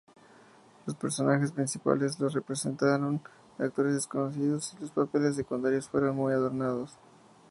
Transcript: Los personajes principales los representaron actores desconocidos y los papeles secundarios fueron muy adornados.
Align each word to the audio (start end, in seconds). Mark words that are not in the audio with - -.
Los 0.87 0.95
personajes 0.95 1.51
principales 1.51 2.19
los 2.19 2.33
representaron 2.33 3.21
actores 3.59 3.93
desconocidos 3.93 4.73
y 4.75 4.81
los 4.81 4.89
papeles 4.89 5.35
secundarios 5.35 5.87
fueron 5.89 6.15
muy 6.15 6.33
adornados. 6.33 6.97